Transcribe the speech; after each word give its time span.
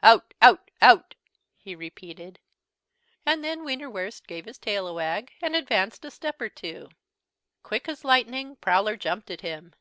"Out 0.00 0.32
out 0.40 0.70
out!" 0.80 1.16
he 1.56 1.74
repeated. 1.74 2.38
And 3.26 3.42
then 3.42 3.64
Wienerwurst 3.64 4.28
gave 4.28 4.44
his 4.44 4.56
tail 4.56 4.86
a 4.86 4.92
wag, 4.92 5.32
and 5.42 5.56
advanced 5.56 6.04
a 6.04 6.10
step 6.12 6.40
or 6.40 6.48
two. 6.48 6.88
Quick 7.64 7.88
as 7.88 8.04
lightning 8.04 8.54
Prowler 8.54 8.94
jumped 8.96 9.28
at 9.28 9.40
him. 9.40 9.72